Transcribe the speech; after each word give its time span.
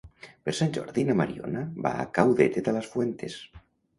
Per 0.47 0.53
Sant 0.59 0.71
Jordi 0.77 1.03
na 1.09 1.15
Mariona 1.19 1.61
va 1.87 1.91
a 1.99 2.07
Caudete 2.19 2.65
de 2.69 2.75
las 2.79 2.91
Fuentes. 2.95 3.37